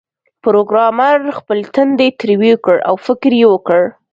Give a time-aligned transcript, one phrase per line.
[0.43, 3.81] پروګرامر خپل تندی ترېو کړ او فکر یې وکړ